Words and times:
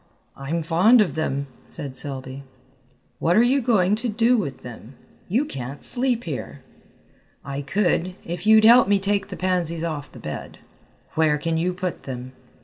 "I'm 0.35 0.63
fond 0.63 0.99
of 0.99 1.13
them," 1.13 1.45
said 1.69 1.95
Selby. 1.95 2.41
"What 3.19 3.35
are 3.35 3.43
you 3.43 3.61
going 3.61 3.93
to 3.97 4.09
do 4.09 4.35
with 4.35 4.63
them? 4.63 4.95
You 5.29 5.45
can't 5.45 5.83
sleep 5.83 6.23
here." 6.23 6.63
"I 7.45 7.61
could, 7.61 8.15
if 8.25 8.47
you'd 8.47 8.65
help 8.65 8.87
me 8.87 8.97
take 8.97 9.27
the 9.27 9.37
pansies 9.37 9.83
off 9.83 10.11
the 10.11 10.17
bed." 10.17 10.57
"Where 11.13 11.37
can 11.37 11.55
you 11.55 11.71
put 11.75 12.01
them?" 12.01 12.31